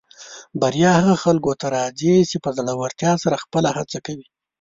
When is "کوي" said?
4.05-4.27